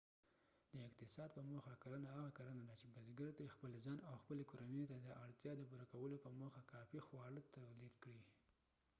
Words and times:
د 0.75 0.75
اقتصاد 0.87 1.29
په 1.33 1.41
موخه 1.49 1.73
کرنه 1.83 2.07
هغه 2.15 2.31
کرنه 2.37 2.63
ده 2.69 2.73
چې 2.81 2.87
بزګر 2.95 3.29
ترې 3.37 3.53
خپل 3.55 3.71
ځان 3.83 3.97
او 4.09 4.15
خپلې 4.21 4.43
کورنۍ 4.51 4.83
ته 4.91 4.97
د 5.05 5.07
اړتیا 5.23 5.51
د 5.55 5.61
پوره 5.69 5.87
کولو 5.93 6.15
په 6.25 6.29
موخه 6.39 6.61
کافي 6.73 6.99
خواړه 7.07 7.41
تولید 7.55 7.93
کړي 8.03 8.23